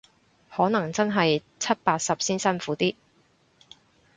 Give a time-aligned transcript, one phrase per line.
[0.49, 2.95] 可能真係七八十先辛苦啲